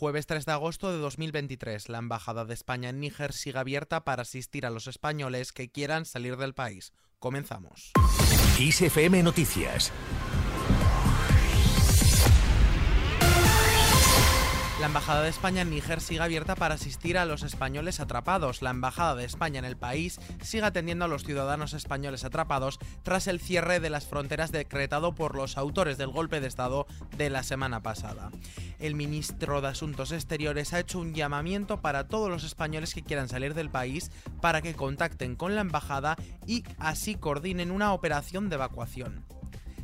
[0.00, 4.22] Jueves 3 de agosto de 2023, la Embajada de España en Níger sigue abierta para
[4.22, 6.94] asistir a los españoles que quieran salir del país.
[7.18, 7.92] Comenzamos.
[8.58, 9.92] ISFM Noticias
[14.80, 18.62] La Embajada de España en Níger sigue abierta para asistir a los españoles atrapados.
[18.62, 23.26] La Embajada de España en el país sigue atendiendo a los ciudadanos españoles atrapados tras
[23.26, 26.86] el cierre de las fronteras decretado por los autores del golpe de Estado
[27.18, 28.30] de la semana pasada.
[28.78, 33.28] El ministro de Asuntos Exteriores ha hecho un llamamiento para todos los españoles que quieran
[33.28, 38.54] salir del país para que contacten con la Embajada y así coordinen una operación de
[38.54, 39.26] evacuación.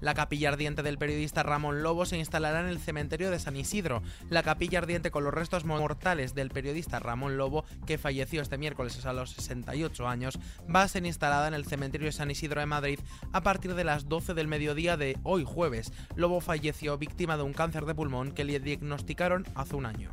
[0.00, 4.02] La capilla ardiente del periodista Ramón Lobo se instalará en el cementerio de San Isidro.
[4.30, 9.04] La capilla ardiente con los restos mortales del periodista Ramón Lobo, que falleció este miércoles
[9.04, 10.38] a los 68 años,
[10.74, 13.00] va a ser instalada en el cementerio de San Isidro de Madrid
[13.32, 15.92] a partir de las 12 del mediodía de hoy jueves.
[16.16, 20.10] Lobo falleció víctima de un cáncer de pulmón que le diagnosticaron hace un año.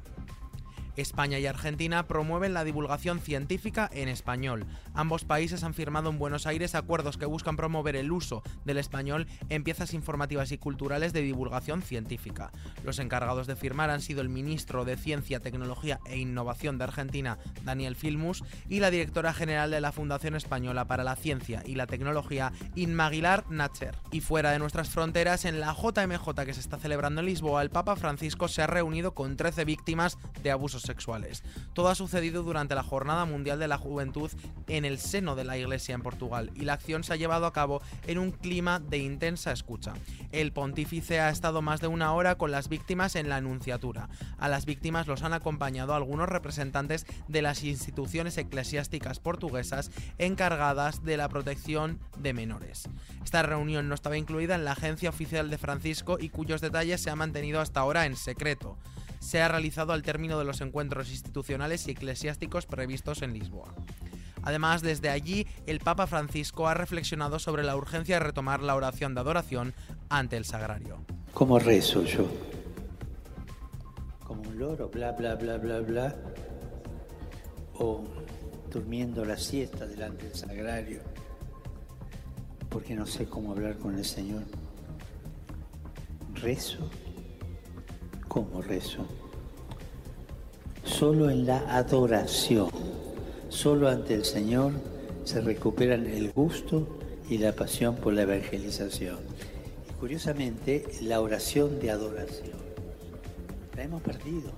[0.97, 4.65] España y Argentina promueven la divulgación científica en español.
[4.93, 9.27] Ambos países han firmado en Buenos Aires acuerdos que buscan promover el uso del español
[9.49, 12.51] en piezas informativas y culturales de divulgación científica.
[12.83, 17.37] Los encargados de firmar han sido el ministro de Ciencia, Tecnología e Innovación de Argentina,
[17.63, 21.87] Daniel Filmus, y la directora general de la Fundación Española para la Ciencia y la
[21.87, 23.95] Tecnología, Inma Aguilar Nacher.
[24.11, 27.69] Y fuera de nuestras fronteras, en la JMJ que se está celebrando en Lisboa, el
[27.69, 31.43] Papa Francisco se ha reunido con 13 víctimas de abusos sexuales.
[31.73, 34.31] Todo ha sucedido durante la Jornada Mundial de la Juventud
[34.67, 37.53] en el seno de la Iglesia en Portugal y la acción se ha llevado a
[37.53, 39.93] cabo en un clima de intensa escucha.
[40.31, 44.09] El pontífice ha estado más de una hora con las víctimas en la Anunciatura.
[44.37, 51.17] A las víctimas los han acompañado algunos representantes de las instituciones eclesiásticas portuguesas encargadas de
[51.17, 52.89] la protección de menores.
[53.23, 57.09] Esta reunión no estaba incluida en la agencia oficial de Francisco y cuyos detalles se
[57.09, 58.77] han mantenido hasta ahora en secreto
[59.19, 63.73] se ha realizado al término de los encuentros institucionales y eclesiásticos previstos en Lisboa.
[64.43, 69.13] Además, desde allí, el Papa Francisco ha reflexionado sobre la urgencia de retomar la oración
[69.13, 69.73] de adoración
[70.09, 70.99] ante el sagrario.
[71.33, 72.25] ¿Cómo rezo yo?
[74.25, 76.15] Como un loro, bla, bla, bla, bla, bla.
[77.75, 78.03] O
[78.71, 81.01] durmiendo la siesta delante del sagrario,
[82.69, 84.43] porque no sé cómo hablar con el Señor.
[86.35, 86.89] Rezo
[88.27, 89.05] ¿Cómo rezo?
[90.83, 92.69] Solo en la adoración,
[93.49, 94.73] solo ante el Señor
[95.23, 96.87] se recuperan el gusto
[97.29, 99.17] y la pasión por la evangelización.
[99.89, 102.57] Y curiosamente, la oración de adoración
[103.75, 104.51] la hemos perdido,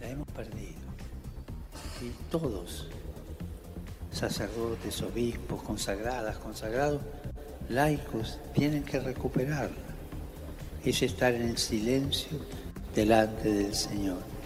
[0.00, 0.78] la hemos perdido.
[2.02, 2.88] Y todos,
[4.10, 7.00] sacerdotes, obispos, consagradas, consagrados,
[7.68, 9.87] laicos, tienen que recuperarla
[10.90, 12.38] es estar en el silencio
[12.94, 14.37] delante del Señor.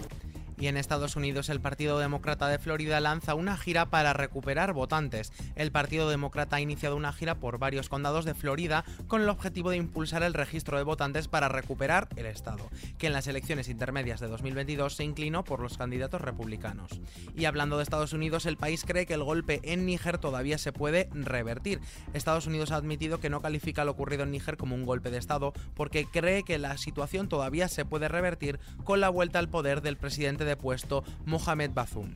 [0.59, 5.31] Y en Estados Unidos el Partido Demócrata de Florida lanza una gira para recuperar votantes.
[5.55, 9.69] El Partido Demócrata ha iniciado una gira por varios condados de Florida con el objetivo
[9.69, 14.19] de impulsar el registro de votantes para recuperar el Estado, que en las elecciones intermedias
[14.19, 16.91] de 2022 se inclinó por los candidatos republicanos.
[17.35, 20.71] Y hablando de Estados Unidos, el país cree que el golpe en Níger todavía se
[20.71, 21.79] puede revertir.
[22.13, 25.17] Estados Unidos ha admitido que no califica lo ocurrido en Níger como un golpe de
[25.17, 29.81] Estado porque cree que la situación todavía se puede revertir con la vuelta al poder
[29.81, 32.15] del presidente de puesto Mohamed Bazoum.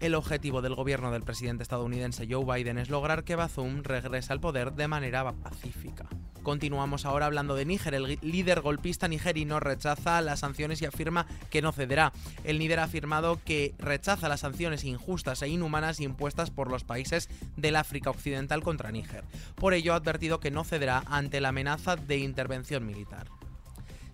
[0.00, 4.40] El objetivo del gobierno del presidente estadounidense Joe Biden es lograr que Bazoum regrese al
[4.40, 6.08] poder de manera pacífica.
[6.42, 7.94] Continuamos ahora hablando de Níger.
[7.94, 12.14] El líder golpista nigerino rechaza las sanciones y afirma que no cederá.
[12.44, 17.28] El líder ha afirmado que rechaza las sanciones injustas e inhumanas impuestas por los países
[17.56, 19.24] del África Occidental contra Níger.
[19.54, 23.26] Por ello ha advertido que no cederá ante la amenaza de intervención militar.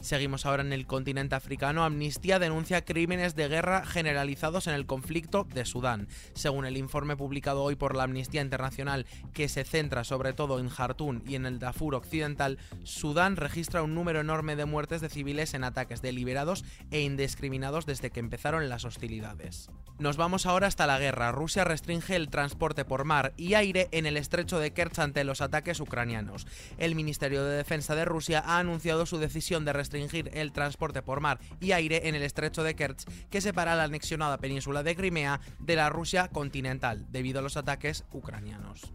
[0.07, 1.83] Seguimos ahora en el continente africano.
[1.83, 6.07] Amnistía denuncia crímenes de guerra generalizados en el conflicto de Sudán.
[6.33, 10.69] Según el informe publicado hoy por la Amnistía Internacional, que se centra sobre todo en
[10.69, 15.55] Jartún y en el Darfur Occidental, Sudán registra un número enorme de muertes de civiles
[15.55, 19.71] en ataques deliberados e indiscriminados desde que empezaron las hostilidades.
[19.99, 21.33] Nos vamos ahora hasta la guerra.
[21.33, 25.41] Rusia restringe el transporte por mar y aire en el estrecho de Kerch ante los
[25.41, 26.47] ataques ucranianos.
[26.79, 31.21] El Ministerio de Defensa de Rusia ha anunciado su decisión de restringir el transporte por
[31.21, 35.41] mar y aire en el estrecho de Kerch que separa la anexionada península de Crimea
[35.59, 38.93] de la Rusia continental debido a los ataques ucranianos.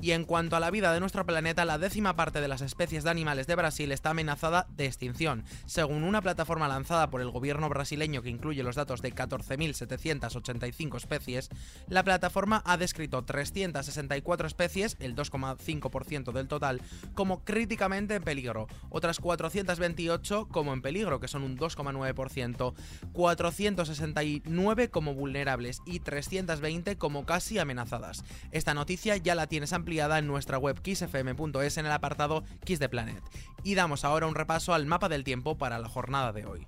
[0.00, 3.02] Y en cuanto a la vida de nuestro planeta, la décima parte de las especies
[3.02, 5.44] de animales de Brasil está amenazada de extinción.
[5.64, 11.48] Según una plataforma lanzada por el gobierno brasileño que incluye los datos de 14.785 especies,
[11.88, 16.82] la plataforma ha descrito 364 especies, el 2,5% del total,
[17.14, 22.74] como críticamente en peligro, otras 428 como en peligro, que son un 2,9%,
[23.12, 28.24] 469 como vulnerables y 320 como casi amenazadas.
[28.50, 32.88] Esta noticia ya la tienes ampliada en nuestra web kissfm.es en el apartado Kiss the
[32.88, 33.22] Planet.
[33.62, 36.66] Y damos ahora un repaso al mapa del tiempo para la jornada de hoy.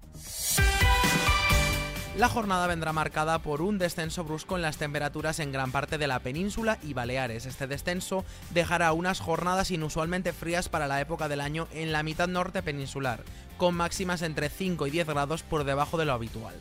[2.17, 6.07] La jornada vendrá marcada por un descenso brusco en las temperaturas en gran parte de
[6.07, 7.47] la península y Baleares.
[7.47, 12.29] Este descenso dejará unas jornadas inusualmente frías para la época del año en la mitad
[12.29, 13.23] norte peninsular,
[13.57, 16.57] con máximas entre 5 y 10 grados por debajo de lo habitual.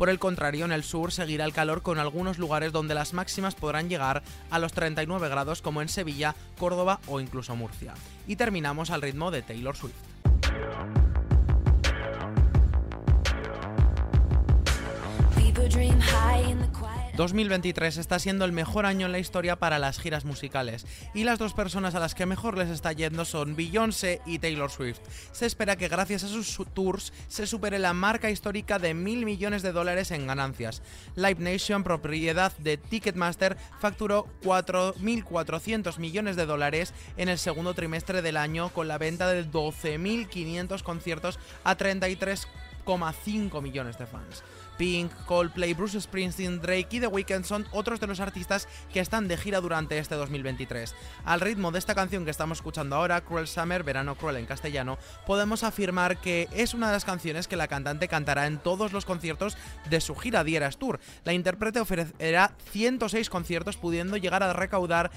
[0.00, 3.54] Por el contrario, en el sur seguirá el calor con algunos lugares donde las máximas
[3.54, 7.92] podrán llegar a los 39 grados como en Sevilla, Córdoba o incluso Murcia.
[8.26, 9.92] Y terminamos al ritmo de Taylor Swift.
[17.20, 21.38] 2023 está siendo el mejor año en la historia para las giras musicales y las
[21.38, 25.00] dos personas a las que mejor les está yendo son Beyoncé y Taylor Swift.
[25.30, 29.60] Se espera que gracias a sus tours se supere la marca histórica de mil millones
[29.60, 30.80] de dólares en ganancias.
[31.14, 38.38] Live Nation, propiedad de Ticketmaster, facturó 4.400 millones de dólares en el segundo trimestre del
[38.38, 44.42] año con la venta de 12.500 conciertos a 33,5 millones de fans.
[44.80, 49.28] Pink, Coldplay, Bruce Springsteen, Drake y The Weeknd son otros de los artistas que están
[49.28, 50.94] de gira durante este 2023.
[51.26, 54.96] Al ritmo de esta canción que estamos escuchando ahora, Cruel Summer, Verano Cruel en castellano,
[55.26, 59.04] podemos afirmar que es una de las canciones que la cantante cantará en todos los
[59.04, 59.58] conciertos
[59.90, 60.98] de su gira Dieras Tour.
[61.24, 65.10] La intérprete ofrecerá 106 conciertos pudiendo llegar a recaudar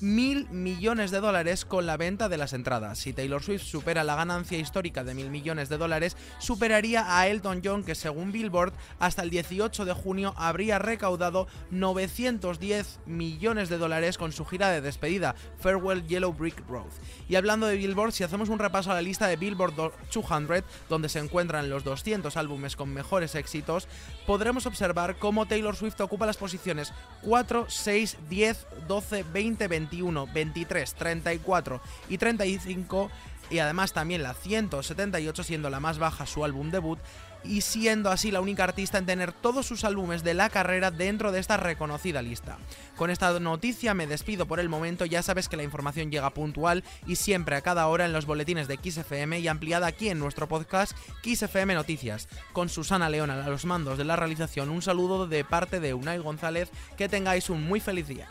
[0.00, 2.98] mil millones de dólares con la venta de las entradas.
[2.98, 7.60] Si Taylor Swift supera la ganancia histórica de mil millones de dólares, superaría a Elton
[7.62, 8.72] John, que según Billboard,
[9.10, 14.80] hasta el 18 de junio habría recaudado 910 millones de dólares con su gira de
[14.80, 16.86] despedida, Farewell Yellow Brick Road.
[17.28, 21.08] Y hablando de Billboard, si hacemos un repaso a la lista de Billboard 200, donde
[21.08, 23.88] se encuentran los 200 álbumes con mejores éxitos,
[24.28, 26.92] podremos observar cómo Taylor Swift ocupa las posiciones
[27.22, 33.10] 4, 6, 10, 12, 20, 21, 23, 34 y 35
[33.50, 37.00] y además también la 178 siendo la más baja su álbum debut
[37.44, 41.32] y siendo así la única artista en tener todos sus álbumes de la carrera dentro
[41.32, 42.58] de esta reconocida lista.
[42.96, 46.84] Con esta noticia me despido por el momento, ya sabes que la información llega puntual
[47.06, 50.48] y siempre a cada hora en los boletines de XFM y ampliada aquí en nuestro
[50.48, 52.28] podcast XFM Noticias.
[52.52, 56.18] Con Susana León a los mandos de la realización, un saludo de parte de Unai
[56.18, 58.28] González, que tengáis un muy feliz día.